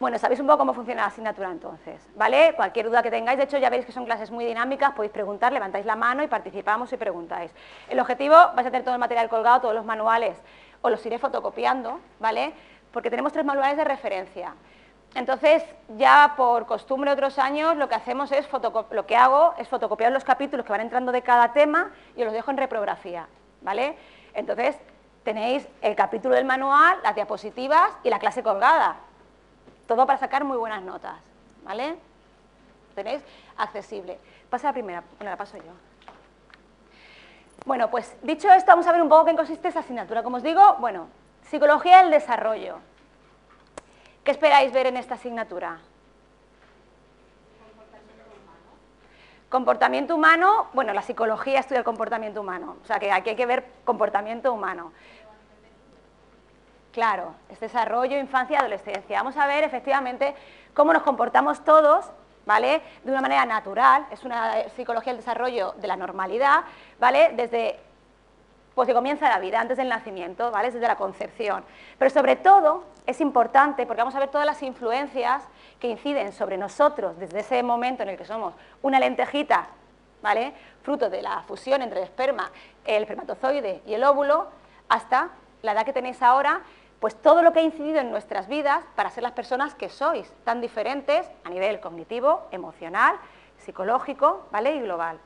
[0.00, 2.54] Bueno, sabéis un poco cómo funciona la asignatura entonces, ¿vale?
[2.56, 5.52] Cualquier duda que tengáis, de hecho ya veis que son clases muy dinámicas, podéis preguntar,
[5.52, 7.52] levantáis la mano y participamos y preguntáis.
[7.86, 10.38] El objetivo, vais a tener todo el material colgado, todos los manuales,
[10.80, 12.54] os los iré fotocopiando, ¿vale?
[12.94, 14.54] Porque tenemos tres manuales de referencia.
[15.14, 15.62] Entonces,
[15.98, 18.48] ya por costumbre otros años, lo que hacemos es,
[18.92, 22.24] lo que hago es fotocopiar los capítulos que van entrando de cada tema y os
[22.24, 23.28] los dejo en reprografía,
[23.60, 23.98] ¿vale?
[24.32, 24.78] Entonces,
[25.24, 28.96] tenéis el capítulo del manual, las diapositivas y la clase colgada.
[29.90, 31.16] Todo para sacar muy buenas notas,
[31.64, 31.96] ¿vale?
[32.94, 33.20] Tenéis
[33.56, 34.20] accesible.
[34.48, 35.72] Pasa la primera, bueno, la paso yo.
[37.66, 40.22] Bueno, pues dicho esto, vamos a ver un poco qué consiste esa asignatura.
[40.22, 41.08] Como os digo, bueno,
[41.42, 42.78] psicología del desarrollo.
[44.22, 45.80] ¿Qué esperáis ver en esta asignatura?
[49.48, 53.46] Comportamiento humano, bueno, la psicología estudia el comportamiento humano, o sea que aquí hay que
[53.46, 54.92] ver comportamiento humano.
[56.92, 59.18] Claro, es desarrollo, infancia y adolescencia.
[59.18, 60.34] Vamos a ver efectivamente
[60.74, 62.10] cómo nos comportamos todos,
[62.46, 62.82] ¿vale?
[63.04, 66.64] De una manera natural, es una psicología del desarrollo de la normalidad,
[66.98, 67.32] ¿vale?
[67.36, 67.78] Desde
[68.74, 70.70] pues que comienza la vida, antes del nacimiento, ¿vale?
[70.70, 71.64] Desde la concepción.
[71.98, 75.42] Pero sobre todo es importante, porque vamos a ver todas las influencias
[75.78, 79.68] que inciden sobre nosotros desde ese momento en el que somos una lentejita,
[80.22, 80.54] ¿vale?
[80.82, 82.50] Fruto de la fusión entre el esperma,
[82.84, 84.48] el espermatozoide y el óvulo,
[84.88, 85.30] hasta
[85.62, 86.62] la edad que tenéis ahora,
[87.00, 90.32] pues todo lo que ha incidido en nuestras vidas para ser las personas que sois,
[90.44, 93.16] tan diferentes a nivel cognitivo, emocional,
[93.58, 94.76] psicológico, ¿vale?
[94.76, 95.18] Y global.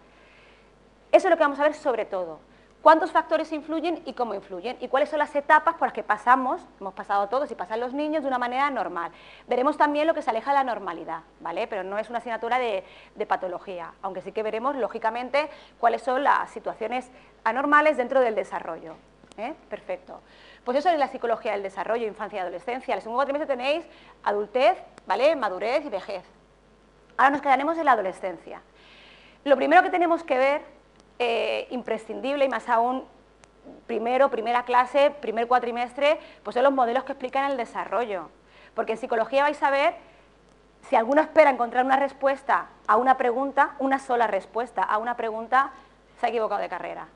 [1.12, 2.38] Eso es lo que vamos a ver sobre todo
[2.84, 6.60] cuántos factores influyen y cómo influyen y cuáles son las etapas por las que pasamos,
[6.78, 9.10] hemos pasado todos y pasan los niños de una manera normal.
[9.48, 11.66] Veremos también lo que se aleja de la normalidad, ¿vale?
[11.66, 12.84] Pero no es una asignatura de,
[13.26, 15.48] patología, aunque sí que veremos, lógicamente,
[15.80, 17.10] cuáles son las situaciones
[17.42, 18.96] anormales dentro del desarrollo.
[19.38, 19.54] ¿eh?
[19.70, 20.20] Perfecto.
[20.64, 22.92] Pues eso es la psicología del desarrollo, infancia y adolescencia.
[22.92, 23.84] En el segundo trimestre tenéis
[24.22, 25.36] adultez, ¿vale?
[25.36, 26.24] Madurez y vejez.
[27.16, 28.62] Ahora nos quedaremos en la adolescencia.
[29.44, 30.62] Lo primero que tenemos que ver
[31.18, 33.04] eh, imprescindible y más aún
[33.86, 38.30] primero, primera clase, primer cuatrimestre, pues son los modelos que explican el desarrollo.
[38.74, 39.94] Porque en psicología vais a ver,
[40.88, 45.70] si alguno espera encontrar una respuesta a una pregunta, una sola respuesta a una pregunta,
[46.20, 47.08] se ha equivocado de carrera.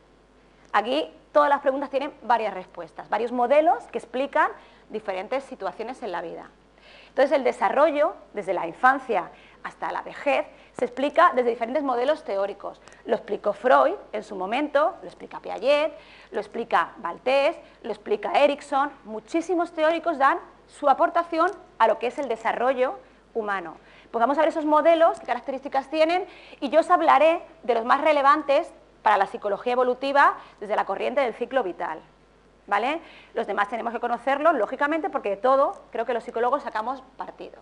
[0.73, 4.51] Aquí todas las preguntas tienen varias respuestas, varios modelos que explican
[4.89, 6.51] diferentes situaciones en la vida.
[7.11, 9.31] Entonces el desarrollo, desde la infancia
[9.63, 12.81] hasta la vejez, se explica desde diferentes modelos teóricos.
[13.05, 15.93] Lo explicó Freud en su momento, lo explica Piaget,
[16.33, 18.91] lo explica Valtés, lo explica Erickson.
[19.05, 22.99] Muchísimos teóricos dan su aportación a lo que es el desarrollo
[23.33, 23.77] humano.
[24.11, 26.27] Pues vamos a ver esos modelos, qué características tienen,
[26.59, 28.73] y yo os hablaré de los más relevantes
[29.03, 32.01] para la psicología evolutiva desde la corriente del ciclo vital.
[32.67, 33.01] ¿Vale?
[33.33, 37.59] Los demás tenemos que conocerlos, lógicamente, porque de todo creo que los psicólogos sacamos partido.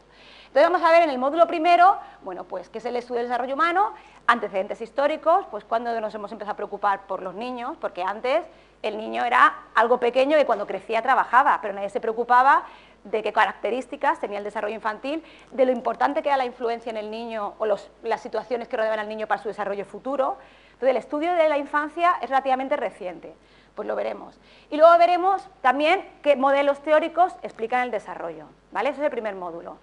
[0.49, 3.29] Entonces vamos a ver en el módulo primero, bueno, pues qué es el estudio del
[3.29, 3.93] desarrollo humano,
[4.27, 8.45] antecedentes históricos, pues cuando nos hemos empezado a preocupar por los niños, porque antes
[8.83, 12.65] el niño era algo pequeño que cuando crecía trabajaba, pero nadie se preocupaba
[13.05, 15.23] de qué características tenía el desarrollo infantil,
[15.53, 18.99] de lo importante que era la influencia en el niño o las situaciones que rodeaban
[18.99, 20.37] al niño para su desarrollo futuro.
[20.76, 23.34] Entonces el estudio de la infancia es relativamente reciente,
[23.75, 24.38] pues lo veremos.
[24.69, 28.91] Y luego veremos también qué modelos teóricos explican el desarrollo, ¿vale?
[28.91, 29.78] Ese es el primer módulo.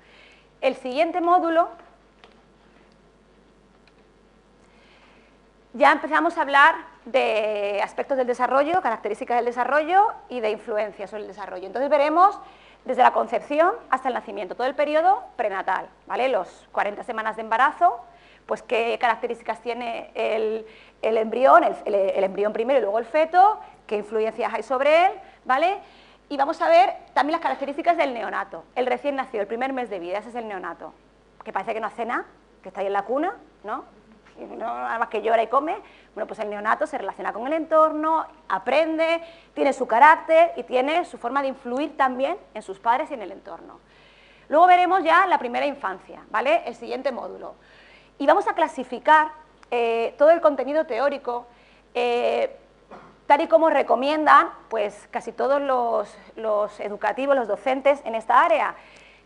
[0.61, 1.67] El siguiente módulo
[5.73, 11.23] ya empezamos a hablar de aspectos del desarrollo, características del desarrollo y de influencias sobre
[11.23, 11.65] el desarrollo.
[11.65, 12.39] Entonces veremos
[12.85, 16.29] desde la concepción hasta el nacimiento, todo el periodo prenatal, ¿vale?
[16.29, 17.99] Los 40 semanas de embarazo,
[18.45, 20.65] pues qué características tiene el,
[21.01, 25.11] embrión, el, embrión primero y luego el feto, qué influencias hay sobre él,
[25.45, 25.79] ¿vale?
[26.29, 29.89] Y vamos a ver también las características del neonato, el recién nacido, el primer mes
[29.89, 30.93] de vida, ese es el neonato,
[31.43, 32.25] que parece que no hace nada,
[32.61, 33.85] que está ahí en la cuna, ¿no?
[34.57, 35.77] nada más que llora y come,
[36.13, 39.21] bueno, pues el neonato se relaciona con el entorno, aprende,
[39.53, 43.21] tiene su carácter y tiene su forma de influir también en sus padres y en
[43.21, 43.79] el entorno.
[44.49, 46.63] Luego veremos ya la primera infancia, ¿vale?
[46.65, 47.55] El siguiente módulo.
[48.17, 49.31] Y vamos a clasificar
[49.71, 51.47] eh, todo el contenido teórico
[51.93, 52.55] eh,
[53.27, 58.75] tal y como recomiendan pues, casi todos los, educativos, los docentes en esta área,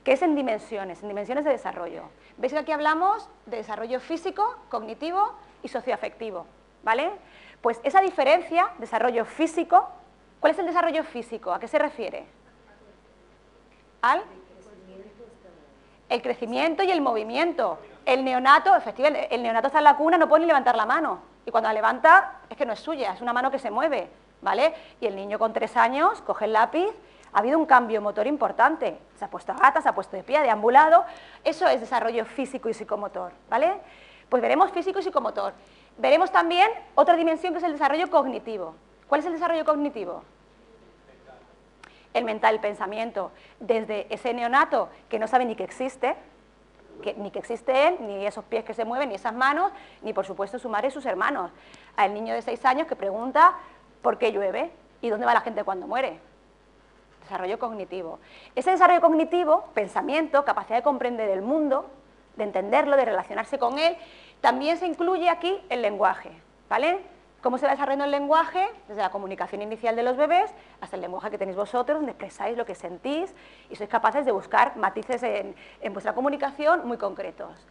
[0.04, 2.04] que es en dimensiones, en dimensiones de desarrollo.
[2.38, 6.46] Veis que aquí hablamos de desarrollo físico, cognitivo y socioafectivo,
[6.84, 7.12] ¿vale?
[7.62, 9.90] Pues esa diferencia, desarrollo físico,
[10.40, 11.52] ¿cuál es el desarrollo físico?
[11.52, 12.26] ¿A qué se refiere?
[14.02, 14.24] Al
[16.10, 17.80] el crecimiento y el movimiento.
[18.08, 21.20] El neonato, efectivamente, el neonato está en la cuna, no puede ni levantar la mano.
[21.46, 24.10] Y cuando la levanta, es que no es suya, es una mano que se mueve,
[24.42, 24.74] ¿vale?
[25.02, 26.88] Y el niño con tres años coge el lápiz,
[27.34, 28.98] ha habido un cambio motor importante.
[29.18, 31.04] Se ha puesto a gata, se ha puesto de pie, deambulado.
[31.44, 33.74] Eso es desarrollo físico y psicomotor, ¿vale?
[34.30, 35.52] Pues veremos físico y psicomotor.
[35.98, 38.74] Veremos también otra dimensión que es el desarrollo cognitivo.
[39.10, 40.24] ¿Cuál es el desarrollo cognitivo?
[42.14, 43.34] El mental, el pensamiento.
[43.60, 46.16] Desde ese neonato que no sabe ni que existe,
[47.16, 49.72] ni que existe él, ni esos pies que se mueven, ni esas manos,
[50.02, 51.52] ni por supuesto su madre y sus hermanos.
[51.96, 53.56] Al niño de seis años que pregunta
[54.02, 54.72] por qué llueve
[55.02, 56.20] y dónde va la gente cuando muere.
[57.22, 58.20] Desarrollo cognitivo.
[58.56, 61.90] Ese desarrollo cognitivo, pensamiento, capacidad de comprender el mundo,
[62.36, 63.98] de entenderlo, de relacionarse con él,
[64.42, 66.32] también se incluye aquí el lenguaje,
[66.70, 67.02] ¿vale?
[67.48, 68.68] ¿Cómo se va desarrollando el lenguaje?
[68.90, 72.58] Desde la comunicación inicial de los bebés hasta el lenguaje que tenéis vosotros, donde expresáis
[72.58, 73.34] lo que sentís
[73.70, 75.56] y sois capaces de buscar matices en,
[75.94, 77.66] vuestra comunicación muy concretos.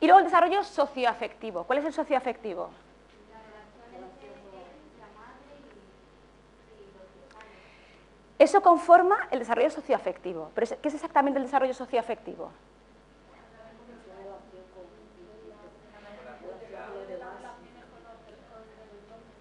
[0.00, 1.64] Y luego el desarrollo socioafectivo.
[1.64, 2.70] ¿Cuál es el socioafectivo?
[8.38, 10.52] Eso conforma el desarrollo socioafectivo.
[10.54, 12.50] Pero ¿qué es exactamente el desarrollo socioafectivo?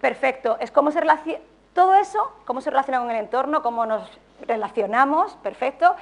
[0.01, 1.39] Perfecto, es cómo se relaciona,
[1.73, 4.09] todo eso, cómo se relaciona con el entorno, cómo nos
[4.47, 5.95] relacionamos, perfecto,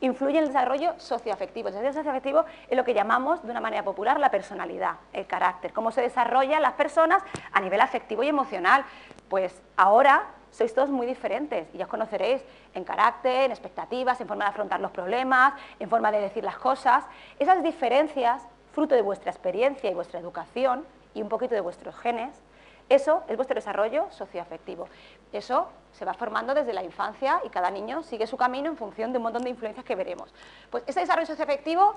[0.00, 1.68] influye en el desarrollo socioafectivo.
[1.68, 5.72] El desarrollo socioafectivo es lo que llamamos, de una manera popular, la personalidad, el carácter,
[5.72, 8.84] cómo se desarrollan las personas a nivel afectivo y emocional.
[9.28, 12.42] Pues ahora sois todos muy diferentes y ya os conoceréis
[12.74, 16.56] en carácter, en expectativas, en forma de afrontar los problemas, en forma de decir las
[16.58, 17.04] cosas.
[17.38, 18.42] Esas diferencias,
[18.72, 22.40] fruto de vuestra experiencia y vuestra educación y un poquito de vuestros genes,
[22.90, 24.88] eso es vuestro desarrollo socioafectivo.
[25.32, 29.12] Eso se va formando desde la infancia y cada niño sigue su camino en función
[29.12, 30.34] de un montón de influencias que veremos.
[30.70, 31.94] Pues ese desarrollo socioafectivo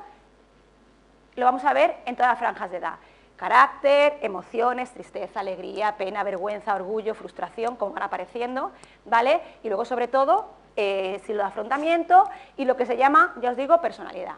[1.35, 2.93] lo vamos a ver en todas las franjas de edad.
[3.37, 8.71] Carácter, emociones, tristeza, alegría, pena, vergüenza, orgullo, frustración, como van apareciendo,
[9.05, 9.41] ¿vale?
[9.63, 13.57] Y luego, sobre todo, eh, lo de afrontamiento y lo que se llama, ya os
[13.57, 14.35] digo, personalidad.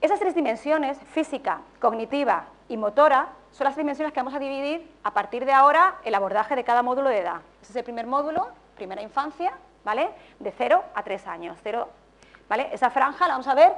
[0.00, 5.12] Esas tres dimensiones, física, cognitiva y motora, son las dimensiones que vamos a dividir a
[5.12, 7.42] partir de ahora el abordaje de cada módulo de edad.
[7.60, 9.52] Ese es el primer módulo, primera infancia,
[9.84, 10.08] ¿vale?
[10.38, 11.58] De 0 a 3 años.
[12.48, 12.70] ¿vale?
[12.72, 13.74] Esa franja la vamos a ver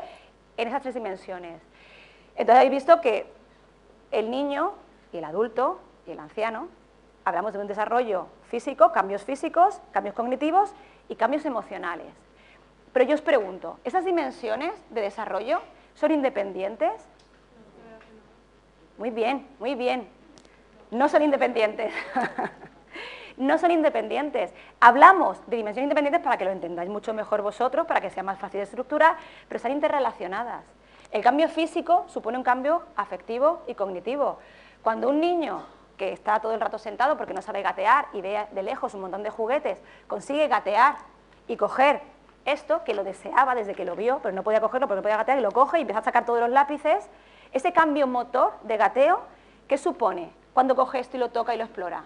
[0.57, 1.61] en esas tres dimensiones.
[2.37, 3.27] Entonces habéis visto que
[4.13, 4.75] el niño
[5.13, 6.69] y el adulto y el anciano,
[7.25, 10.73] hablamos de un desarrollo físico, cambios físicos, cambios cognitivos
[11.09, 12.15] y cambios emocionales.
[12.93, 15.63] Pero yo os pregunto, ¿esas dimensiones de desarrollo
[15.97, 17.09] son independientes?
[18.97, 20.09] Muy bien, muy bien.
[20.91, 21.93] No son independientes.
[23.37, 24.53] no son independientes.
[24.81, 28.39] Hablamos de dimensiones independientes para que lo entendáis mucho mejor vosotros, para que sea más
[28.39, 29.17] fácil de estructurar,
[29.49, 30.65] pero están interrelacionadas.
[31.11, 34.39] El cambio físico supone un cambio afectivo y cognitivo.
[34.83, 35.65] Cuando un niño
[35.97, 39.01] que está todo el rato sentado porque no sabe gatear y ve de lejos un
[39.01, 40.97] montón de juguetes, consigue gatear
[41.49, 42.01] y coger
[42.45, 45.17] esto que lo deseaba desde que lo vio, pero no podía cogerlo porque no podía
[45.17, 47.09] gatear, y lo coge y empieza a sacar todos los lápices,
[47.55, 49.23] ese cambio motor de gateo,
[49.69, 52.05] ¿qué supone cuando coge esto y lo toca y lo explora?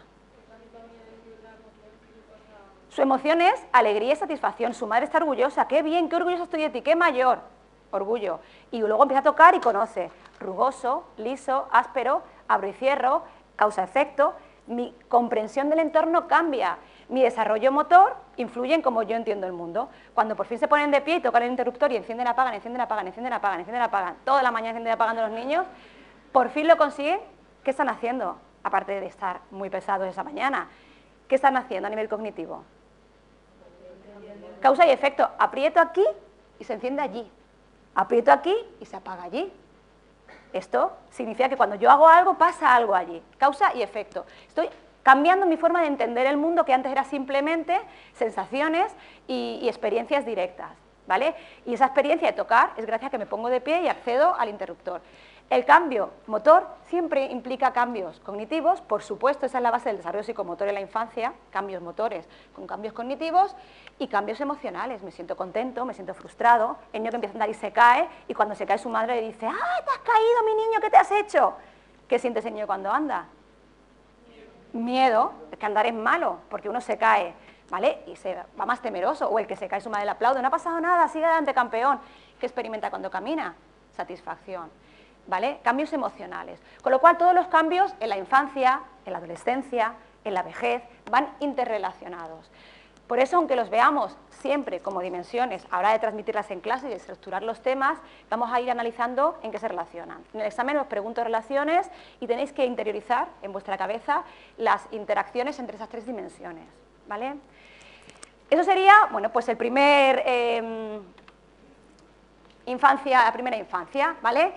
[2.90, 4.74] Su emoción es alegría y satisfacción.
[4.74, 5.68] Su madre está orgullosa.
[5.68, 7.38] Qué bien, qué orgullosa estoy de ti, qué mayor.
[7.90, 8.40] Orgullo.
[8.70, 10.10] Y luego empieza a tocar y conoce.
[10.40, 13.22] Rugoso, liso, áspero, abro y cierro,
[13.56, 14.34] causa-efecto.
[14.66, 16.78] Mi comprensión del entorno cambia.
[17.08, 19.88] Mi desarrollo motor influye en cómo yo entiendo el mundo.
[20.14, 22.82] Cuando por fin se ponen de pie y tocan el interruptor y encienden, apagan, encienden,
[22.82, 25.66] apagan, encienden, apagan, encienden, apagan, toda la mañana encienden, apagando los niños,
[26.32, 27.20] por fin lo consiguen,
[27.64, 28.38] ¿qué están haciendo?
[28.62, 30.68] Aparte de estar muy pesados esa mañana,
[31.28, 32.64] ¿qué están haciendo a nivel cognitivo?
[34.60, 35.28] Causa y efecto.
[35.38, 36.04] Aprieto aquí
[36.58, 37.30] y se enciende allí.
[37.94, 39.52] Aprieto aquí y se apaga allí.
[40.52, 43.22] Esto significa que cuando yo hago algo, pasa algo allí.
[43.38, 44.26] Causa y efecto.
[44.46, 44.68] Estoy
[45.02, 47.78] cambiando mi forma de entender el mundo que antes era simplemente
[48.14, 48.94] sensaciones
[49.26, 50.70] y, experiencias directas.
[51.06, 51.34] ¿Vale?
[51.64, 54.34] Y esa experiencia de tocar es gracias a que me pongo de pie y accedo
[54.34, 55.00] al interruptor.
[55.48, 60.22] El cambio motor siempre implica cambios cognitivos, por supuesto, esa es la base del desarrollo
[60.22, 63.56] psicomotor en la infancia, cambios motores con cambios cognitivos
[63.98, 65.02] y cambios emocionales.
[65.02, 68.06] Me siento contento, me siento frustrado, el niño que empieza a andar y se cae
[68.28, 70.90] y cuando se cae su madre le dice, ¡ah, te has caído mi niño, ¿qué
[70.90, 71.54] te has hecho?
[72.06, 73.28] ¿Qué siente ese niño cuando anda?
[74.72, 77.34] Miedo, que andar es malo, porque uno se cae,
[77.70, 78.02] ¿vale?
[78.06, 80.48] Y se va más temeroso, o el que se cae su madre le aplaude, no
[80.48, 82.00] ha pasado nada, sigue adelante campeón.
[82.38, 83.54] ¿Qué experimenta cuando camina?
[83.96, 84.70] Satisfacción,
[85.26, 85.60] ¿vale?
[85.62, 86.60] Cambios emocionales.
[86.82, 89.94] Con lo cual todos los cambios en la infancia, en la adolescencia,
[90.24, 92.50] en la vejez, van interrelacionados.
[93.08, 96.90] Por eso, aunque los veamos siempre como dimensiones, a hora de transmitirlas en clase y
[96.90, 97.98] de estructurar los temas,
[98.28, 100.22] vamos a ir analizando en qué se relacionan.
[100.34, 104.24] En el examen os pregunto relaciones y tenéis que interiorizar en vuestra cabeza
[104.58, 106.66] las interacciones entre esas tres dimensiones.
[107.08, 107.36] ¿vale?
[108.50, 111.02] Eso sería, bueno, pues el primer em,
[112.66, 114.52] infancia, la primera infancia, ¿vale?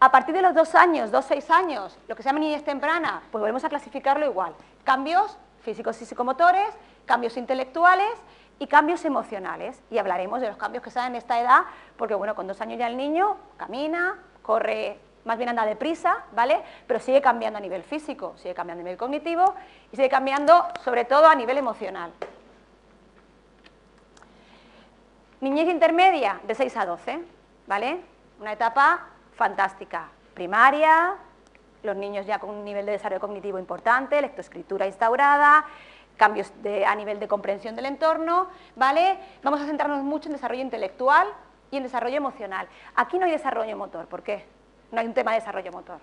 [0.00, 3.22] A partir de los dos años, dos, seis años, lo que se llama niñez temprana,
[3.30, 4.54] pues volvemos a clasificarlo igual.
[4.82, 6.74] Cambios físicos y psicomotores,
[7.06, 8.12] cambios intelectuales
[8.58, 9.82] y cambios emocionales.
[9.90, 11.62] Y hablaremos de los cambios que se dan en esta edad,
[11.96, 16.60] porque bueno, con dos años ya el niño camina, corre, más bien anda deprisa, ¿vale?
[16.86, 19.54] Pero sigue cambiando a nivel físico, sigue cambiando a nivel cognitivo
[19.92, 22.12] y sigue cambiando sobre todo a nivel emocional.
[25.40, 27.20] Niñez intermedia, de 6 a 12,
[27.66, 28.00] ¿vale?
[28.40, 30.08] Una etapa fantástica.
[30.34, 31.16] Primaria,
[31.82, 35.64] los niños ya con un nivel de desarrollo cognitivo importante, lectoescritura instaurada,
[36.22, 36.52] cambios
[36.86, 39.18] a nivel de comprensión del entorno, ¿vale?
[39.42, 41.26] Vamos a centrarnos mucho en desarrollo intelectual
[41.72, 42.68] y en desarrollo emocional.
[42.94, 44.46] Aquí no hay desarrollo motor, ¿por qué?
[44.92, 45.98] No hay un tema de desarrollo motor.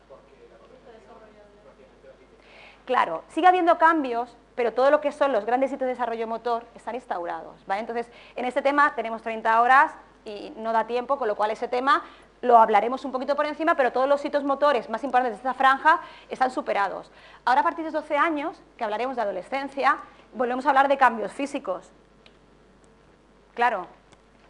[2.84, 6.66] Claro, sigue habiendo cambios, pero todo lo que son los grandes hitos de desarrollo motor
[6.76, 7.66] están instaurados.
[7.66, 7.80] ¿vale?
[7.80, 9.94] Entonces, en este tema tenemos 30 horas
[10.26, 12.04] y no da tiempo, con lo cual ese tema
[12.42, 15.54] lo hablaremos un poquito por encima, pero todos los hitos motores más importantes de esta
[15.54, 17.12] franja están superados.
[17.46, 19.98] Ahora, a partir de 12 años, que hablaremos de adolescencia,
[20.34, 21.92] volvemos a hablar de cambios físicos.
[23.54, 23.88] Claro,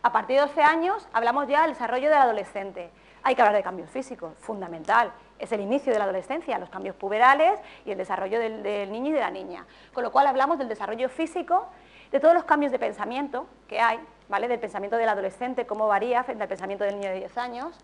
[0.03, 2.91] a partir de 12 años hablamos ya del desarrollo del adolescente.
[3.24, 6.96] Hay que hablar de cambios físicos, fundamental es el inicio de la adolescencia, los cambios
[6.96, 9.65] puberales y el desarrollo del, niño y de la niña.
[9.93, 11.67] Con lo cual hablamos del desarrollo físico,
[12.12, 14.48] de todos los cambios de pensamiento que hay, ¿vale?
[14.48, 17.75] del pensamiento del adolescente, cómo varía frente al pensamiento del niño de 10 años,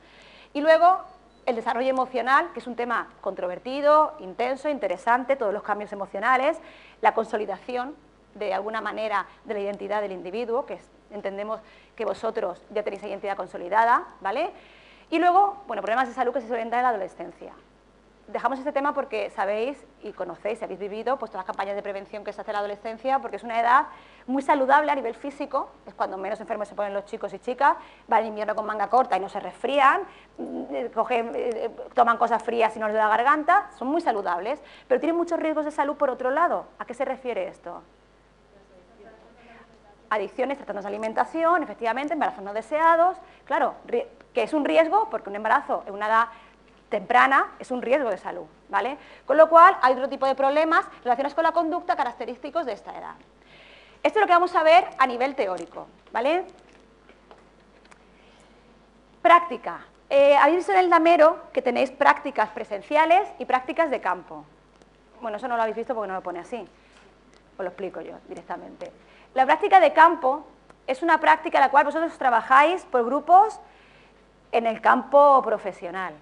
[0.54, 1.00] y luego
[1.46, 6.58] el desarrollo emocional, que es un tema controvertido, intenso, interesante, todos los cambios emocionales,
[7.02, 7.96] la consolidación
[8.36, 10.80] de alguna manera de la identidad del individuo, que
[11.12, 11.62] entendemos
[11.96, 14.52] que vosotros ya tenéis identidad consolidada, ¿vale?
[15.10, 17.54] Y luego, bueno, problemas de salud que se suelen dar en la adolescencia.
[18.28, 22.24] Dejamos este tema porque sabéis y conocéis, habéis vivido pues, todas las campañas de prevención
[22.24, 23.86] que se hace en la adolescencia, porque es una edad
[24.26, 27.78] muy saludable a nivel físico, es cuando menos enfermos se ponen los chicos y chicas,
[28.08, 30.02] van en invierno con manga corta y no se resfrían,
[30.40, 35.00] mm, cogen, eh, toman cosas frías y no les da garganta, son muy saludables, pero
[35.00, 36.66] tienen muchos riesgos de salud por otro lado.
[36.80, 37.84] ¿A qué se refiere esto?
[40.10, 45.36] Adicciones, trastornos de alimentación, efectivamente, embarazos no deseados, claro, que es un riesgo porque un
[45.36, 46.28] embarazo en una edad
[46.96, 48.98] temprana es un riesgo de salud, ¿vale?
[49.26, 52.98] Con lo cual hay otro tipo de problemas relacionados con la conducta característicos de esta
[52.98, 53.16] edad.
[54.02, 56.46] Esto es lo que vamos a ver a nivel teórico, ¿vale?
[59.22, 59.82] Práctica.
[60.10, 64.46] Eh, habéis visto en el damero que tenéis prácticas presenciales y prácticas de campo.
[65.20, 66.66] Bueno, eso no lo habéis visto porque no lo pone así.
[67.58, 68.90] Os lo explico yo directamente.
[69.34, 70.46] La práctica de campo
[70.88, 73.60] es una práctica en la cual vosotros trabajáis por grupos
[74.54, 76.14] en el campo profesional,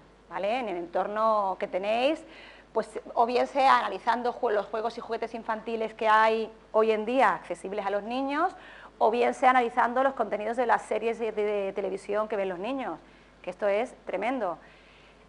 [0.42, 2.24] en el entorno que tenéis,
[2.72, 7.34] pues o bien sea analizando los juegos y juguetes infantiles que hay hoy en día
[7.34, 8.54] accesibles a los niños,
[8.98, 12.98] o bien sea analizando los contenidos de las series de, televisión que ven los niños,
[13.42, 14.58] que esto es tremendo.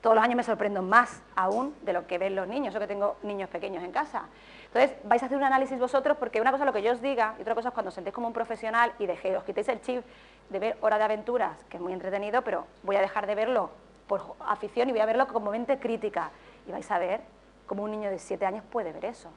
[0.02, 2.88] Todos los años me sorprendo más aún de lo que ven los niños, yo que
[2.88, 4.24] tengo niños pequeños en casa.
[4.66, 7.02] Entonces, vais a hacer un análisis vosotros porque una cosa es lo que yo os
[7.02, 9.82] diga y otra cosa es cuando sentéis como un profesional y dejéis, os quitéis el
[9.82, 10.04] chip
[10.50, 13.70] de ver Hora de Aventuras, que es muy entretenido, pero voy a dejar de verlo
[14.08, 16.32] por afición y voy a verlo como mente crítica.
[16.68, 17.22] Y vais a ver
[17.66, 19.30] cómo un niño de 7 años puede ver eso,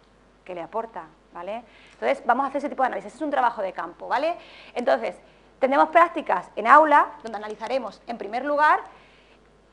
[0.45, 1.65] que le aporta, ¿vale?
[1.93, 4.37] Entonces, vamos a hacer ese tipo de análisis, es un trabajo de campo, ¿vale?
[4.75, 5.17] Entonces,
[5.59, 8.81] tendremos prácticas en aula, donde analizaremos, en primer lugar,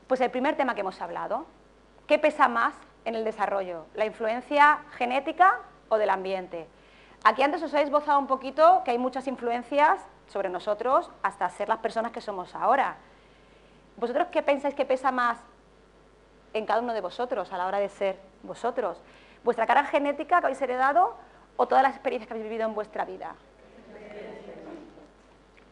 [0.06, 1.46] pues el primer tema que hemos hablado,
[2.06, 2.74] ¿qué pesa más
[3.04, 3.86] en el desarrollo?
[3.94, 6.68] ¿La influencia genética o del ambiente?
[7.24, 11.68] Aquí antes os he esbozado un poquito que hay muchas influencias sobre nosotros hasta ser
[11.68, 12.96] las personas que somos ahora.
[13.96, 15.38] ¿Vosotros qué pensáis que pesa más
[16.52, 19.00] en cada uno de vosotros a la hora de ser vosotros?
[19.42, 21.14] ¿Vuestra cara genética que habéis heredado
[21.56, 23.34] o todas las experiencias que habéis vivido en vuestra vida?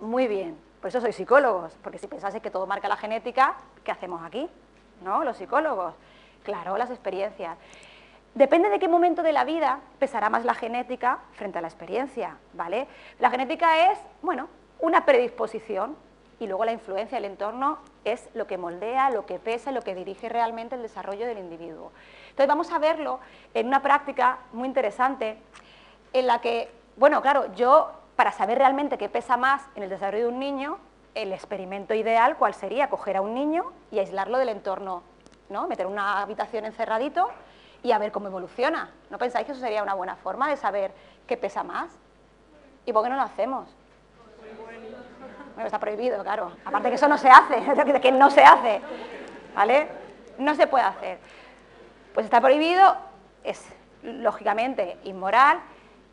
[0.01, 3.91] Muy bien, por eso sois psicólogos, porque si pensáis que todo marca la genética, ¿qué
[3.91, 4.49] hacemos aquí?
[5.03, 5.25] ¿No?
[5.25, 5.95] Los psicólogos.
[6.43, 7.57] Claro, las experiencias.
[8.35, 12.37] Depende de qué momento de la vida pesará más la genética frente a la experiencia,
[12.53, 12.87] ¿vale?
[13.19, 14.49] La genética es, bueno,
[14.81, 15.97] una predisposición
[16.41, 19.95] y luego la influencia del entorno es lo que moldea, lo que pesa, lo que
[19.95, 21.93] dirige realmente el desarrollo del individuo.
[22.31, 23.21] Entonces vamos a verlo
[23.55, 25.39] en una práctica muy interesante
[26.13, 30.25] en la que, bueno, claro, yo para saber realmente qué pesa más en el desarrollo
[30.25, 30.79] de un niño,
[31.15, 32.89] el experimento ideal, ¿cuál sería?
[32.89, 35.03] Coger a un niño y aislarlo del entorno,
[35.49, 35.67] ¿no?
[35.67, 37.31] Meter una habitación encerradito
[37.83, 38.91] y a ver cómo evoluciona.
[39.11, 40.93] ¿No pensáis que eso sería una buena forma de saber
[41.27, 41.91] qué pesa más?
[42.87, 43.69] ¿Y por qué no lo hacemos?
[45.55, 46.53] Bueno, está prohibido, claro.
[46.65, 48.81] Aparte que eso no se hace, que no se hace,
[49.55, 49.89] ¿vale?
[50.39, 51.19] No se puede hacer.
[52.13, 52.97] Pues está prohibido,
[53.45, 53.65] es
[54.03, 55.61] lógicamente inmoral,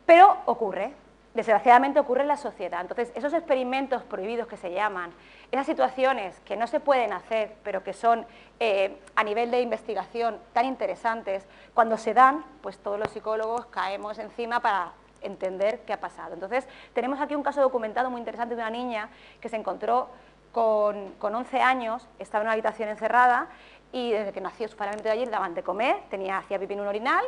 [0.06, 0.94] pero ocurre.
[1.34, 2.82] desgraciadamente ocurre en la sociedad.
[2.82, 5.12] Entonces, esos experimentos prohibidos que se llaman,
[5.50, 8.26] esas situaciones que no se pueden hacer, pero que son
[8.60, 14.18] eh, a nivel de investigación tan interesantes, cuando se dan, pues todos los psicólogos caemos
[14.18, 14.92] encima para
[15.22, 16.34] entender qué ha pasado.
[16.34, 19.08] Entonces, tenemos aquí un caso documentado muy interesante de una niña
[19.40, 20.08] que se encontró
[20.52, 23.48] con, 11 años, estaba en una habitación encerrada
[23.90, 26.74] y desde que nació su familia de allí le daban de comer, tenía, hacía pipí
[26.74, 27.24] en un orinal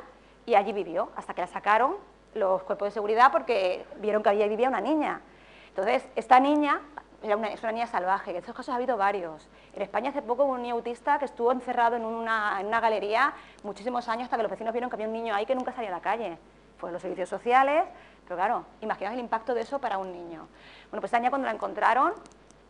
[0.46, 1.96] y allí vivió, hasta que la sacaron
[2.34, 5.20] los cuerpos de seguridad porque vieron que allí vivía una niña.
[5.68, 6.80] Entonces, esta niña
[7.22, 9.48] era una, es una niña salvaje, que estos casos ha habido varios.
[9.74, 12.80] En España hace poco hubo un niño autista que estuvo encerrado en una, en una
[12.80, 13.32] galería
[13.62, 15.88] muchísimos años hasta que los vecinos vieron que había un niño ahí que nunca salía
[15.88, 16.38] a la calle.
[16.78, 17.84] Fueron los servicios sociales,
[18.24, 20.48] pero claro, imaginaos el impacto de eso para un niño.
[20.90, 22.12] Bueno, pues esta niña cuando la encontraron,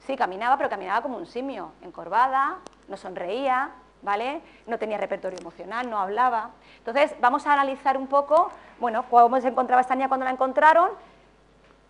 [0.01, 2.59] sí, caminaba, pero caminaba como un simio, encorvada,
[2.89, 3.71] no sonreía,
[4.03, 4.43] ¿vale?
[4.67, 6.51] No tenía repertorio emocional, no hablaba.
[6.79, 10.91] Entonces, vamos a analizar un poco, bueno, cómo se encontraba esta cuando la encontraron.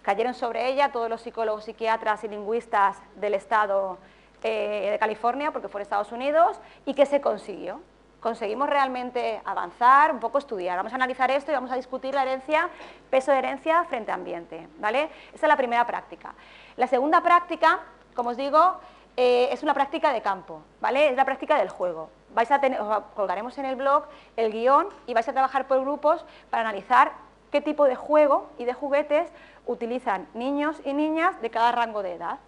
[0.03, 3.99] Cayeron sobre ella todos los psicólogos, psiquiatras y lingüistas del estado
[4.43, 7.81] eh, de California, porque fue en Estados Unidos, y qué se consiguió.
[8.25, 10.79] Conseguimos realmente avanzar, un poco estudiar.
[10.79, 12.71] Vamos a analizar esto y vamos a discutir la herencia,
[13.11, 15.11] peso de herencia frente a ambiente, ¿vale?
[15.35, 16.33] Esa es la primera práctica.
[16.79, 17.81] La segunda práctica,
[18.15, 18.77] como os digo,
[19.19, 21.11] eh, es una práctica de campo, ¿vale?
[21.11, 22.09] Es la práctica del juego.
[22.35, 24.05] Vais a tener, os colgaremos en el blog
[24.39, 27.13] el guion y vais a trabajar por grupos para analizar
[27.53, 29.31] qué tipo de juego y de juguetes
[29.67, 32.39] utilizan niños y niñas de cada rango de edad.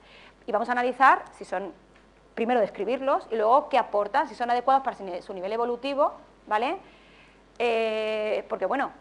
[0.46, 1.74] Y vamos a analizar si son,
[2.36, 6.12] primero describirlos y luego qué aportan, si son adecuados para su nivel evolutivo,
[6.46, 6.76] ¿vale?
[7.58, 8.92] Eh, porque bueno,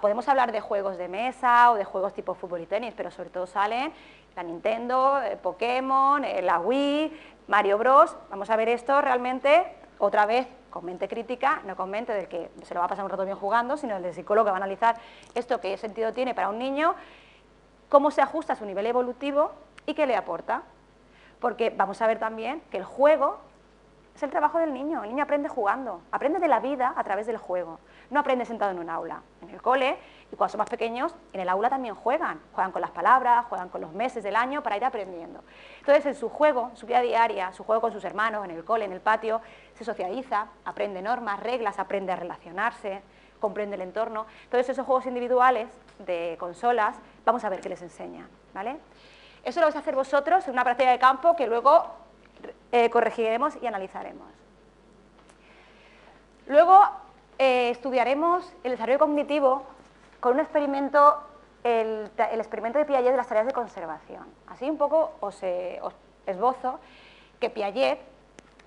[0.00, 3.30] podemos hablar de juegos de mesa o de juegos tipo fútbol y tenis, pero sobre
[3.30, 3.92] todo salen
[4.36, 7.12] la Nintendo, eh, Pokémon, eh, la Wii,
[7.48, 8.16] Mario Bros.
[8.30, 12.50] Vamos a ver esto realmente otra vez con mente crítica, no con mente del que
[12.62, 14.56] se lo va a pasar un rato bien jugando, sino el del psicólogo que va
[14.56, 14.96] a analizar
[15.34, 16.94] esto, qué sentido tiene para un niño,
[17.88, 19.50] cómo se ajusta a su nivel evolutivo
[19.84, 20.62] y qué le aporta.
[21.42, 23.36] Porque vamos a ver también que el juego
[24.14, 27.26] es el trabajo del niño, el niño aprende jugando, aprende de la vida a través
[27.26, 29.22] del juego, no aprende sentado en un aula.
[29.40, 29.98] En el cole
[30.30, 33.70] y cuando son más pequeños, en el aula también juegan, juegan con las palabras, juegan
[33.70, 35.42] con los meses del año para ir aprendiendo.
[35.80, 38.84] Entonces, en su juego, su vida diaria, su juego con sus hermanos, en el cole,
[38.84, 39.40] en el patio,
[39.74, 43.02] se socializa, aprende normas, reglas, aprende a relacionarse,
[43.40, 44.26] comprende el entorno.
[44.44, 48.78] Entonces, esos juegos individuales de consolas, vamos a ver qué les enseñan, ¿vale?
[49.44, 51.86] Eso lo vais a hacer vosotros en una práctica de campo que luego
[52.70, 54.28] eh, corregiremos y analizaremos.
[56.46, 56.78] Luego
[57.38, 59.64] eh, estudiaremos el desarrollo cognitivo
[60.20, 61.18] con un experimento,
[61.64, 64.24] el, experimento de Piaget de las tareas de conservación.
[64.46, 65.42] Así un poco os,
[66.26, 66.78] esbozo
[67.40, 67.98] que Piaget,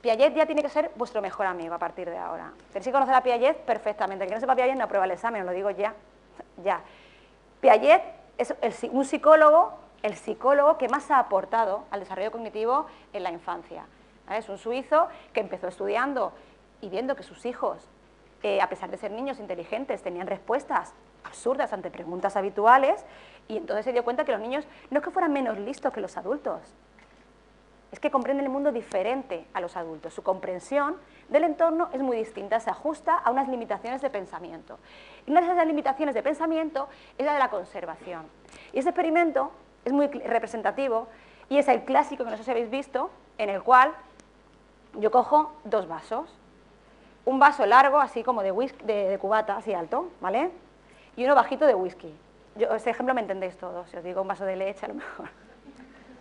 [0.02, 2.52] Piaget ya tiene que ser vuestro mejor amigo a partir de ahora.
[2.74, 4.26] Tenéis que conocer a Piaget perfectamente.
[4.26, 5.94] El que no sepa Piaget no aprueba el examen, os lo digo ya.
[6.64, 6.82] ya.
[7.62, 8.04] Piaget
[8.38, 13.88] es un psicólogo, el psicólogo que más ha aportado al desarrollo cognitivo en la infancia.
[14.30, 16.32] Es un suizo que empezó estudiando
[16.80, 17.90] y viendo que sus hijos,
[18.44, 23.04] eh, a pesar de ser niños inteligentes, tenían respuestas absurdas ante preguntas habituales
[23.48, 26.02] y entonces se dio cuenta que los niños no es que fueran menos listos que
[26.02, 26.62] los adultos,
[27.92, 30.14] es que comprenden el mundo diferente a los adultos.
[30.14, 30.98] Su comprensión
[31.30, 34.78] del entorno es muy distinta, se ajusta a unas limitaciones de pensamiento.
[35.26, 38.28] Y una de esas limitaciones de pensamiento es la de la conservación.
[38.72, 39.52] Y ese experimento
[39.86, 41.08] es muy representativo
[41.48, 43.94] y es el clásico que no sé si habéis visto, en el cual
[44.96, 46.30] yo cojo dos vasos,
[47.26, 50.52] un vaso largo, así como de, cubata, así alto, ¿vale?
[51.16, 52.14] y uno bajito de whisky.
[52.56, 54.96] Yo, ese ejemplo me entendéis todos, si os digo un vaso de leche a lo
[54.96, 55.30] mejor.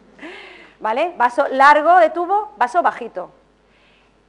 [0.81, 1.14] ¿Vale?
[1.16, 3.31] Vaso largo de tubo, vaso bajito.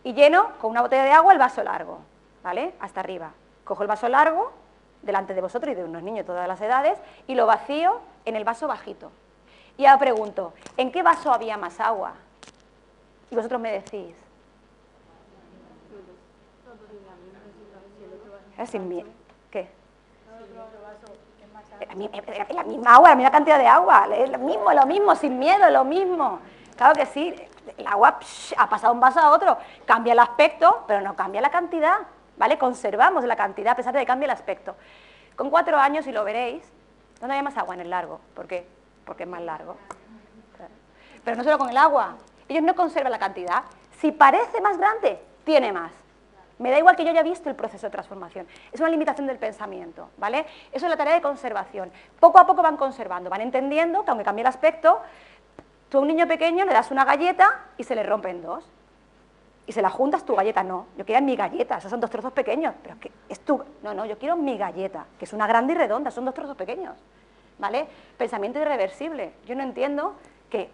[0.03, 1.99] Y lleno con una botella de agua el vaso largo,
[2.43, 2.73] ¿vale?
[2.79, 3.31] Hasta arriba.
[3.63, 4.51] Cojo el vaso largo
[5.01, 8.35] delante de vosotros y de unos niños de todas las edades y lo vacío en
[8.35, 9.11] el vaso bajito.
[9.77, 12.13] Y ahora pregunto, ¿en qué vaso había más agua?
[13.29, 14.15] Y vosotros me decís.
[18.67, 19.07] Sin miedo.
[22.53, 25.69] la, misma agua, la misma cantidad de agua, es lo mismo, lo mismo, sin miedo,
[25.69, 26.39] lo mismo.
[26.77, 27.35] Claro que sí,
[27.77, 28.19] el agua
[28.57, 31.97] ha pasado un vaso a otro, cambia el aspecto, pero no cambia la cantidad,
[32.37, 32.57] ¿vale?
[32.57, 34.75] Conservamos la cantidad a pesar de que cambie el aspecto.
[35.35, 36.63] Con cuatro años, y lo veréis,
[37.19, 37.75] ¿dónde hay más agua?
[37.75, 38.19] En el largo.
[38.33, 38.65] ¿Por qué?
[39.05, 39.77] Porque es más largo.
[41.23, 42.15] Pero no solo con el agua,
[42.47, 43.63] ellos no conservan la cantidad.
[43.99, 45.91] Si parece más grande, tiene más.
[46.57, 48.47] Me da igual que yo haya visto el proceso de transformación.
[48.71, 50.45] Es una limitación del pensamiento, ¿vale?
[50.71, 51.91] Eso es la tarea de conservación.
[52.19, 55.01] Poco a poco van conservando, van entendiendo que aunque cambie el aspecto,
[55.89, 58.63] tú a un niño pequeño le das una galleta y se le rompe en dos.
[59.67, 60.85] Y se la juntas tu galleta, no.
[60.95, 63.61] Yo quiero mi galleta, esos son dos trozos pequeños, pero es que es tu...
[63.81, 66.55] No, no, yo quiero mi galleta, que es una grande y redonda, son dos trozos
[66.55, 66.95] pequeños.
[67.57, 67.87] ¿Vale?
[68.17, 69.33] Pensamiento irreversible.
[69.45, 70.15] Yo no entiendo
[70.49, 70.69] que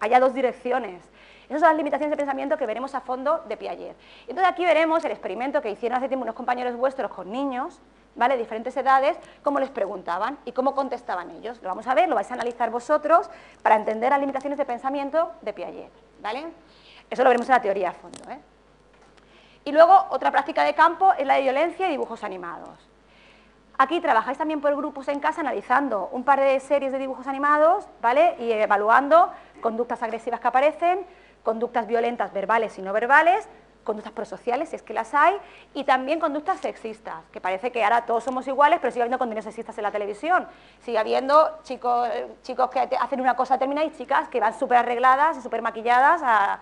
[0.00, 1.02] haya dos direcciones.
[1.48, 3.96] Esas son las limitaciones de pensamiento que veremos a fondo de Piaget.
[4.28, 7.80] Entonces aquí veremos el experimento que hicieron hace tiempo unos compañeros vuestros con niños,
[8.14, 8.34] ¿vale?
[8.34, 11.60] De diferentes edades, cómo les preguntaban y cómo contestaban ellos.
[11.62, 13.28] Lo vamos a ver, lo vais a analizar vosotros
[13.62, 16.46] para entender las limitaciones de pensamiento de Piaget, ¿vale?
[17.10, 18.38] Eso lo veremos en la teoría a fondo, ¿eh?
[19.64, 22.89] Y luego, otra práctica de campo es la de violencia y dibujos animados.
[23.82, 27.88] Aquí trabajáis también por grupos en casa analizando un par de series de dibujos animados,
[28.02, 28.36] ¿vale?
[28.38, 31.06] Y evaluando conductas agresivas que aparecen,
[31.42, 33.48] conductas violentas verbales y no verbales,
[33.82, 35.34] conductas prosociales, si es que las hay,
[35.72, 39.46] y también conductas sexistas, que parece que ahora todos somos iguales, pero sigue habiendo contenidos
[39.46, 40.46] sexistas en la televisión.
[40.82, 42.06] Sigue habiendo chicos,
[42.42, 46.20] chicos que hacen una cosa determinada y chicas que van súper arregladas y súper maquilladas
[46.22, 46.60] a,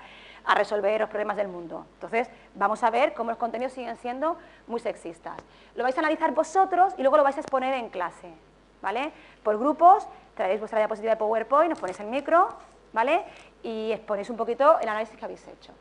[0.49, 1.85] a resolver los problemas del mundo.
[1.95, 5.37] Entonces, vamos a ver cómo los contenidos siguen siendo muy sexistas.
[5.75, 8.33] Lo vais a analizar vosotros y luego lo vais a exponer en clase,
[8.81, 9.13] ¿vale?
[9.43, 12.49] Por grupos, traéis vuestra diapositiva de PowerPoint, os ponéis el micro,
[12.95, 13.25] ¿vale?
[13.63, 15.75] Y exponéis un poquito el análisis que habéis hecho.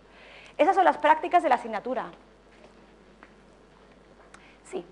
[0.57, 2.07] Esas son las prácticas de la asignatura.
[4.65, 4.85] Sí.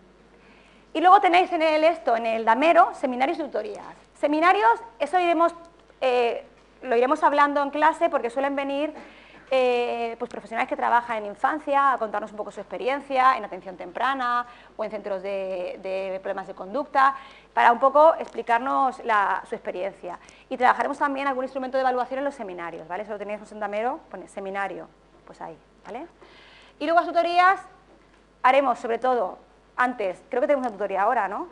[0.93, 3.93] Y luego tenéis en el esto, en el damero, seminarios y tutorías.
[4.13, 5.53] Seminarios, eso iremos,
[5.99, 6.45] eh,
[6.81, 8.93] lo iremos hablando en clase porque suelen venir
[9.51, 13.77] eh, pues profesionales que trabajan en infancia a contarnos un poco su experiencia en atención
[13.77, 17.15] temprana o en centros de, problemas de conducta,
[17.53, 18.97] para un poco explicarnos
[19.47, 20.19] su experiencia.
[20.49, 23.05] Y trabajaremos también algún instrumento de evaluación en los seminarios, ¿vale?
[23.05, 24.87] Si lo tenéis en Damero, pone seminario,
[25.25, 26.07] pues ahí, ¿vale?
[26.79, 27.61] Y luego las tutorías
[28.41, 29.37] haremos sobre todo,
[29.77, 31.47] antes, creo que tenemos una tutoría ahora, ¿no?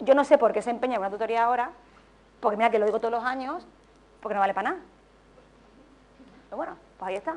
[0.00, 1.70] Yo no sé por qué se empeña en una tutoría ahora,
[2.40, 3.66] porque mira que lo digo todos los años,
[4.20, 4.82] porque no vale para nada
[6.54, 7.36] bueno, pues ahí está.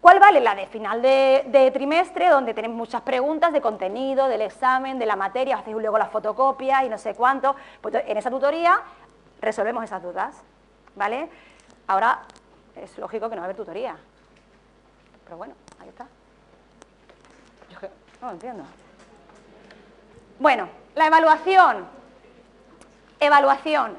[0.00, 0.40] ¿Cuál vale?
[0.40, 5.16] La de final de, trimestre, donde tenemos muchas preguntas de contenido, del examen, de la
[5.16, 7.54] materia, hacéis luego la fotocopia y no sé cuánto.
[7.80, 8.80] Pues en esa tutoría
[9.40, 10.42] resolvemos esas dudas,
[10.96, 11.28] ¿vale?
[11.86, 12.22] Ahora
[12.74, 13.96] es lógico que no va a haber tutoría.
[15.24, 16.06] Pero bueno, ahí está.
[18.20, 18.64] No lo entiendo.
[20.38, 21.86] Bueno, la evaluación.
[23.18, 23.96] Evaluación.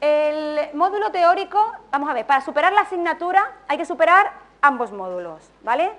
[0.00, 4.32] El módulo teórico, vamos a ver, para superar la asignatura hay que superar
[4.62, 5.90] ambos módulos, ¿vale?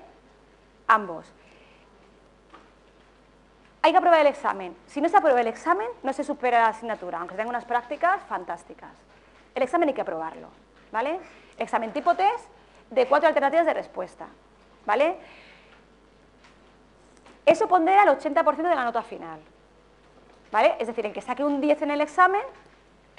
[0.87, 1.25] Ambos.
[3.81, 4.75] Hay que aprobar el examen.
[4.87, 8.21] Si no se aprueba el examen, no se supera la asignatura, aunque tenga unas prácticas
[8.27, 8.91] fantásticas.
[9.55, 10.49] El examen hay que aprobarlo,
[10.91, 11.19] ¿vale?
[11.57, 12.45] Examen tipo test
[12.89, 14.27] de cuatro alternativas de respuesta,
[14.85, 15.17] ¿vale?
[17.45, 19.39] Eso pondera el 80% de la nota final,
[20.51, 20.75] ¿vale?
[20.79, 22.41] Es decir, el que saque un 10 en el examen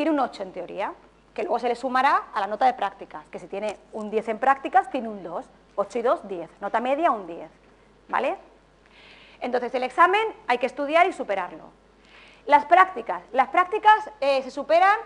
[0.01, 0.95] tiene un 8 en teoría,
[1.35, 4.31] que luego se le sumará a la nota de prácticas, que si tiene un 10
[4.31, 5.45] en prácticas, tiene un 2,
[5.77, 7.51] 8 y 2, 10, nota media un 10,
[8.09, 8.39] ¿vale?
[9.43, 11.65] Entonces el examen hay que estudiar y superarlo.
[12.47, 14.97] Las prácticas, las prácticas eh, se superan,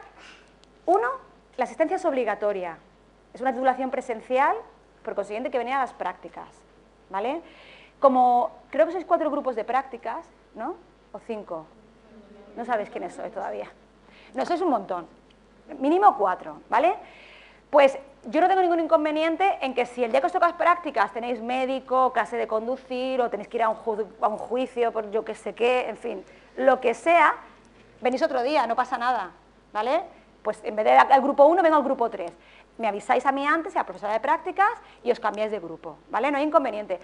[0.87, 1.09] uno,
[1.57, 2.79] la asistencia es obligatoria,
[3.33, 4.55] es una titulación presencial,
[5.03, 6.51] por consiguiente que venía a las prácticas,
[7.11, 7.43] ¿vale?
[7.99, 10.77] Como creo que sois cuatro grupos de prácticas, ¿no?
[11.11, 11.67] O cinco,
[12.57, 13.69] no sabéis quiénes sois todavía.
[14.35, 15.07] No, sois un montón,
[15.79, 16.97] mínimo cuatro, ¿vale?
[17.71, 21.13] Pues yo no tengo ningún inconveniente en que si el día que os tocas prácticas
[21.13, 23.79] tenéis médico, clase de conducir o tenéis que ir a un,
[24.21, 26.25] a un juicio por yo que sé qué, en fin,
[26.57, 27.35] lo que sea,
[28.01, 29.31] venís otro día, no pasa nada,
[29.73, 30.03] ¿vale?
[30.43, 32.31] Pues en vez de al grupo 1 vengo al grupo 3.
[32.79, 34.73] Me avisáis a mí antes, a la profesora de prácticas,
[35.05, 36.31] y os cambiáis de grupo, ¿vale?
[36.31, 36.99] No hay inconveniente.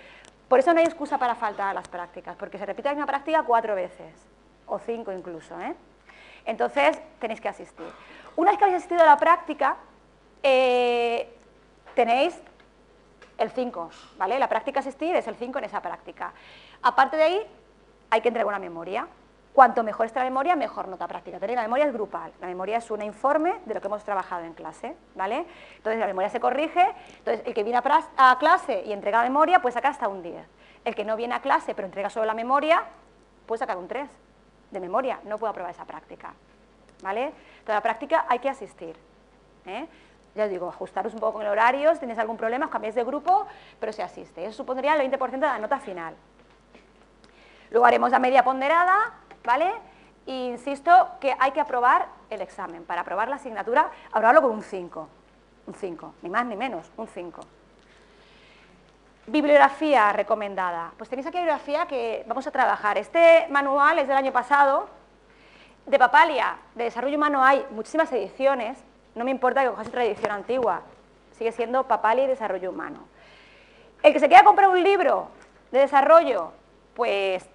[0.49, 3.07] Por eso no hay excusa para faltar a las prácticas, porque se repite la misma
[3.07, 4.13] práctica cuatro veces,
[4.67, 5.77] o cinco incluso, ¿eh?
[6.51, 7.87] Entonces, tenéis que asistir.
[8.35, 9.77] Una vez que habéis asistido a la práctica,
[10.43, 11.33] eh,
[11.95, 12.43] tenéis
[13.39, 14.37] el 5, ¿vale?
[14.37, 16.33] La práctica asistir es el 5 en esa práctica.
[16.83, 17.47] Aparte de ahí,
[18.11, 19.07] hay que entregar una memoria.
[19.53, 21.39] Cuanto mejor esté la memoria, mejor nota práctica.
[21.39, 22.33] Tenéis la memoria es grupal.
[22.41, 25.47] La memoria es un informe de lo que hemos trabajado en clase, ¿vale?
[25.77, 26.85] Entonces la memoria se corrige.
[27.19, 30.21] Entonces el que viene a, a clase y entrega la memoria puede sacar hasta un
[30.21, 30.45] 10.
[30.85, 32.83] El que no viene a clase pero entrega solo la memoria
[33.47, 34.11] puede sacar un 3
[34.71, 36.35] de memoria, no puedo aprobar esa práctica.
[37.03, 37.33] ¿Vale?
[37.65, 38.97] Toda la práctica hay que asistir.
[39.67, 39.87] ¿eh?
[40.35, 42.95] Ya os digo, ajustaros un poco con el horario, si tenéis algún problema, os cambiáis
[42.95, 43.47] de grupo,
[43.79, 44.45] pero se asiste.
[44.45, 46.15] Eso supondría el 20% de la nota final.
[47.71, 49.73] Luego haremos la media ponderada, ¿vale?
[50.27, 52.85] E insisto que hay que aprobar el examen.
[52.85, 55.09] Para aprobar la asignatura, aprobarlo con un 5.
[55.67, 57.41] Un 5, ni más ni menos, un 5.
[59.27, 60.93] Bibliografía recomendada.
[60.97, 62.99] Pues tenéis aquí la bibliografía que vamos a trabajar.
[62.99, 64.89] Este manual es del año pasado.
[65.87, 68.79] De Papalia, de desarrollo humano, hay muchísimas ediciones.
[69.15, 70.83] No me importa que cojáis otra edición antigua.
[71.33, 73.09] Sigue siendo Papalia y desarrollo humano.
[74.03, 75.29] El que se quiera comprar un libro
[75.73, 76.53] de desarrollo,
[76.95, 77.49] pues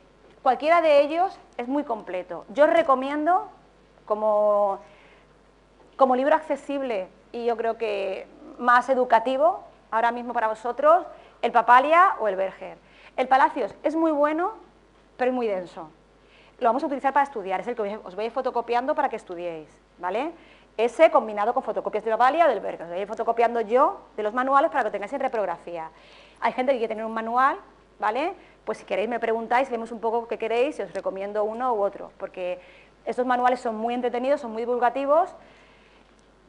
[0.44, 2.46] cualquiera de ellos es muy completo.
[2.50, 3.50] Yo recomiendo
[4.06, 4.80] como,
[5.98, 8.28] como libro accesible y yo creo que
[8.60, 11.06] más educativo ahora mismo para vosotros,
[11.46, 12.76] el Papalia o el Berger.
[13.16, 14.54] El Palacios es muy bueno,
[15.16, 15.92] pero es muy denso.
[16.58, 19.70] Lo vamos a utilizar para estudiar, es el que os voy fotocopiando para que estudiéis,
[20.00, 20.32] ¿vale?
[20.76, 22.88] Ese combinado con fotocopias de Papalia o del Berger.
[22.88, 25.92] Os voy fotocopiando yo de los manuales para que lo tengáis en reprografía.
[26.42, 27.60] Hay gente que quiere tener un manual,
[28.00, 28.34] ¿vale?
[28.66, 31.84] Pues si queréis me preguntáis, vemos un poco qué queréis y os recomiendo uno u
[31.84, 32.60] otro, porque
[33.06, 35.36] estos manuales son muy entretenidos, son muy divulgativos,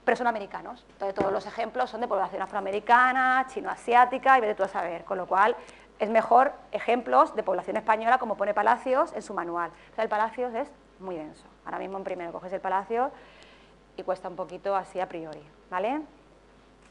[0.07, 0.87] pero son americanos.
[0.93, 5.19] Entonces todos los ejemplos son de población afroamericana, chino-asiática y de todo a saber, con
[5.19, 5.57] lo cual
[5.99, 9.73] es mejor ejemplos de población española como pone Palacios en su manual.
[9.91, 11.45] O sea, el Palacios es muy denso.
[11.65, 13.11] Ahora mismo en primero coges el Palacio
[13.97, 16.01] y cuesta un poquito así a priori, ¿vale?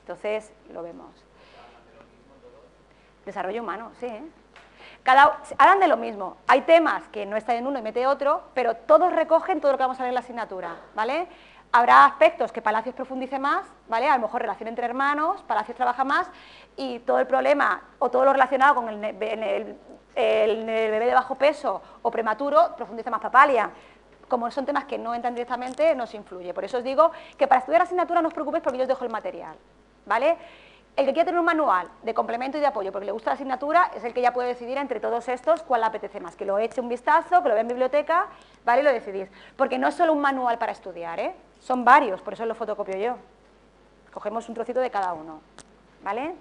[0.01, 1.15] Entonces lo vemos.
[3.25, 4.07] Desarrollo humano, sí.
[4.07, 4.23] ¿eh?
[5.03, 6.35] Cada, hablan de lo mismo.
[6.47, 9.77] Hay temas que no están en uno y mete otro, pero todos recogen todo lo
[9.77, 11.29] que vamos a ver en la asignatura, ¿vale?
[11.71, 14.07] Habrá aspectos que Palacios profundice más, ¿vale?
[14.07, 16.29] A lo mejor relación entre hermanos, Palacios trabaja más
[16.77, 19.15] y todo el problema o todo lo relacionado con el,
[20.15, 23.69] bebé de bajo peso o prematuro profundiza más Papalia.
[24.27, 26.53] Como son temas que no entran directamente, nos influye.
[26.53, 29.03] Por eso os digo que para estudiar asignatura no os preocupéis porque yo os dejo
[29.03, 29.55] el material,
[30.05, 30.37] ¿vale?
[30.95, 33.33] El que quiera tener un manual de complemento y de apoyo porque le gusta la
[33.33, 36.45] asignatura es el que ya puede decidir entre todos estos cuál le apetece más, que
[36.45, 38.27] lo eche un vistazo, que lo vea en biblioteca,
[38.63, 38.79] ¿vale?
[38.81, 39.29] Y lo decidís.
[39.57, 41.35] Porque no es solo un manual para estudiar, ¿eh?
[41.59, 43.17] Son varios, por eso lo fotocopio yo.
[44.13, 45.41] Cogemos un trocito de cada uno,
[46.01, 46.33] ¿vale?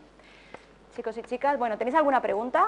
[0.95, 2.65] Chicos y chicas, bueno, ¿tenéis alguna pregunta?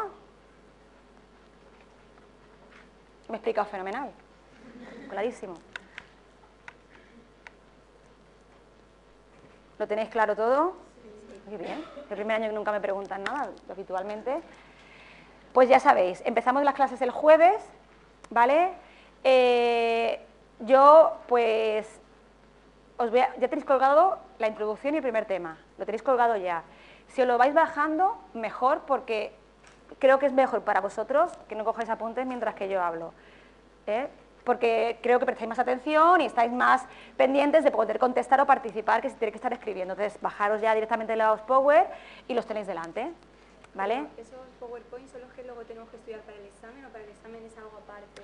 [3.28, 4.10] Me he explicado fenomenal.
[5.08, 5.54] Clarísimo.
[9.78, 10.85] ¿Lo tenéis claro todo?
[11.46, 11.84] Muy bien.
[12.10, 14.40] El primer año que nunca me preguntan nada, habitualmente.
[15.52, 17.64] Pues ya sabéis, empezamos las clases el jueves,
[18.30, 18.72] ¿vale?
[19.22, 20.20] Eh,
[20.60, 22.00] yo, pues,
[22.96, 26.64] os voy ya tenéis colgado la introducción y el primer tema, lo tenéis colgado ya.
[27.08, 29.32] Si os lo vais bajando, mejor, porque
[30.00, 33.12] creo que es mejor para vosotros que no cojáis apuntes mientras que yo hablo.
[33.86, 34.08] ¿eh?
[34.46, 39.02] Porque creo que prestáis más atención y estáis más pendientes de poder contestar o participar
[39.02, 39.94] que si tenéis que estar escribiendo.
[39.94, 41.88] Entonces, bajaros ya directamente los Power
[42.28, 43.12] y los tenéis delante.
[43.74, 44.06] ¿Vale?
[44.16, 47.10] ¿Esos PowerPoint son los que luego tenemos que estudiar para el examen o para el
[47.10, 48.22] examen es algo aparte?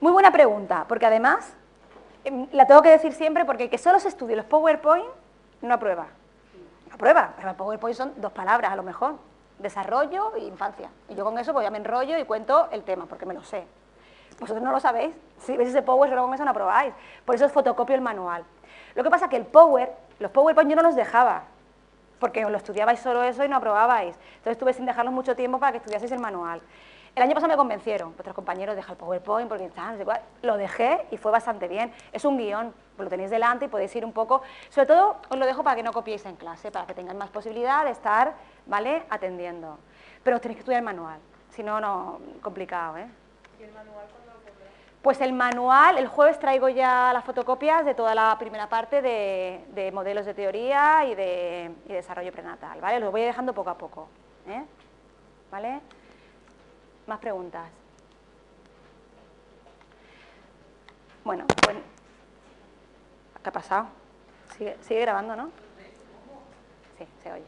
[0.00, 1.54] Muy buena pregunta, porque además,
[2.24, 5.06] em, la tengo que decir siempre, porque el que solo se estudie los PowerPoint
[5.62, 6.08] no aprueba.
[6.88, 9.14] No aprueba, pero el PowerPoint son dos palabras a lo mejor,
[9.60, 10.90] desarrollo e infancia.
[11.08, 13.44] Y yo con eso pues ya me enrollo y cuento el tema, porque me lo
[13.44, 13.64] sé.
[14.42, 15.14] Vosotros no lo sabéis.
[15.38, 16.92] Si veis ese Power, luego con eso no aprobáis.
[17.24, 18.44] Por eso os fotocopio el manual.
[18.96, 21.44] Lo que pasa es que el Power, los PowerPoint yo no los dejaba,
[22.18, 24.16] porque lo estudiabais solo eso y no aprobabais.
[24.16, 26.60] Entonces estuve sin dejarlos mucho tiempo para que estudiaseis el manual.
[27.14, 29.94] El año pasado me convencieron, vuestros compañeros, deja el PowerPoint porque está,
[30.42, 31.92] Lo dejé y fue bastante bien.
[32.12, 34.42] Es un guion, lo tenéis delante y podéis ir un poco.
[34.70, 37.30] Sobre todo os lo dejo para que no copiéis en clase, para que tengáis más
[37.30, 38.34] posibilidad de estar,
[38.66, 39.04] ¿vale?
[39.08, 39.78] Atendiendo.
[40.24, 43.06] Pero tenéis que estudiar el manual, si no, no, complicado, ¿eh?
[43.60, 44.06] ¿Y el manual
[45.02, 49.90] pues el manual, el jueves traigo ya las fotocopias de toda la primera parte de,
[49.92, 53.00] modelos de teoría y de desarrollo prenatal, ¿vale?
[53.00, 54.08] Lo voy dejando poco a poco,
[54.46, 54.64] ¿eh?
[55.50, 55.80] ¿Vale?
[57.06, 57.68] ¿Más preguntas?
[61.24, 61.76] Bueno, pues...
[63.42, 63.86] ¿Qué ha pasado?
[64.56, 65.50] Sigue, grabando, ¿no?
[66.96, 67.46] Sí, se oye.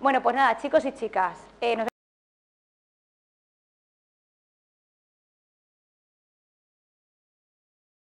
[0.00, 1.89] Bueno, pues nada, chicos y chicas, eh,